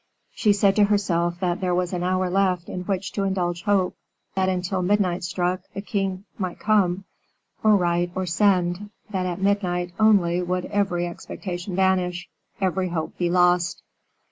She 0.33 0.51
said 0.51 0.75
to 0.77 0.85
herself 0.85 1.39
that 1.41 1.61
there 1.61 1.75
was 1.75 1.93
an 1.93 2.01
hour 2.01 2.27
left 2.27 2.69
in 2.69 2.85
which 2.85 3.11
to 3.11 3.23
indulge 3.23 3.61
hope; 3.61 3.95
that 4.33 4.49
until 4.49 4.81
midnight 4.81 5.23
struck, 5.23 5.61
the 5.75 5.81
king 5.83 6.25
might 6.39 6.57
come, 6.57 7.03
or 7.63 7.75
write 7.75 8.11
or 8.15 8.25
send; 8.25 8.89
that 9.11 9.27
at 9.27 9.39
midnight 9.43 9.93
only 9.99 10.41
would 10.41 10.65
every 10.65 11.05
expectation 11.05 11.75
vanish, 11.75 12.27
every 12.59 12.87
hope 12.89 13.15
be 13.19 13.29
lost. 13.29 13.83